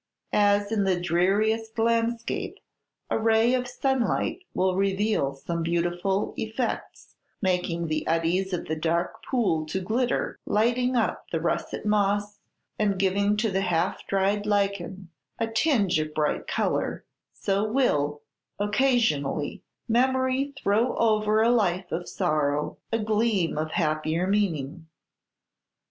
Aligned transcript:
As 0.33 0.71
in 0.71 0.83
the 0.83 0.99
dreariest 0.99 1.77
landscape 1.77 2.57
a 3.11 3.19
ray 3.19 3.53
of 3.53 3.67
sunlight 3.67 4.39
will 4.55 4.75
reveal 4.75 5.35
some 5.35 5.61
beautiful 5.61 6.33
effects, 6.37 7.13
making 7.39 7.85
the 7.85 8.07
eddies 8.07 8.51
of 8.51 8.65
the 8.65 8.75
dark 8.75 9.23
pool 9.23 9.63
to 9.67 9.79
glitter, 9.79 10.39
lighting 10.43 10.95
up 10.95 11.29
the 11.29 11.39
russet 11.39 11.85
moss, 11.85 12.39
and 12.79 12.97
giving 12.97 13.37
to 13.37 13.51
the 13.51 13.61
half 13.61 14.07
dried 14.07 14.47
lichen 14.47 15.09
a 15.37 15.45
tinge 15.45 15.99
of 15.99 16.15
bright 16.15 16.47
color, 16.47 17.05
so 17.31 17.71
will, 17.71 18.23
occasionally, 18.57 19.61
memory 19.87 20.51
throw 20.57 20.95
over 20.97 21.43
a 21.43 21.51
life 21.51 21.91
of 21.91 22.09
sorrow 22.09 22.79
a 22.91 22.97
gleam 22.97 23.55
of 23.55 23.69
happier 23.73 24.25
meaning. 24.25 24.87